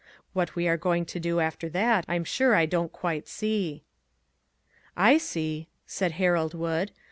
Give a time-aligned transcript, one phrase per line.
[0.33, 3.83] What we are going to do after that, I'm sure I don't quite see.""
[5.11, 6.89] I see," said Harold Wood.